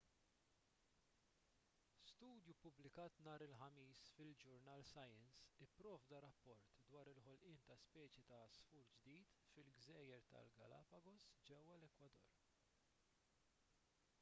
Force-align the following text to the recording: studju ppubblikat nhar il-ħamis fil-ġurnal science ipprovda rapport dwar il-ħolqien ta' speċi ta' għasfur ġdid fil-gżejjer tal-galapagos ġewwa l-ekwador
studju 2.11 2.53
ppubblikat 2.61 3.19
nhar 3.27 3.43
il-ħamis 3.47 4.01
fil-ġurnal 4.15 4.85
science 4.93 5.43
ipprovda 5.65 6.21
rapport 6.25 6.71
dwar 6.87 7.11
il-ħolqien 7.13 7.61
ta' 7.69 7.77
speċi 7.83 8.25
ta' 8.31 8.41
għasfur 8.47 8.89
ġdid 8.97 9.37
fil-gżejjer 9.53 10.27
tal-galapagos 10.33 11.29
ġewwa 11.53 11.77
l-ekwador 11.83 12.29